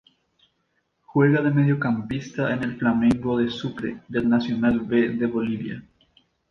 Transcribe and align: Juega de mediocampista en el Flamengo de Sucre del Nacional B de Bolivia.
Juega 1.05 1.43
de 1.43 1.51
mediocampista 1.51 2.51
en 2.51 2.63
el 2.63 2.77
Flamengo 2.77 3.37
de 3.37 3.51
Sucre 3.51 4.01
del 4.07 4.27
Nacional 4.27 4.79
B 4.79 5.09
de 5.09 5.27
Bolivia. 5.27 5.83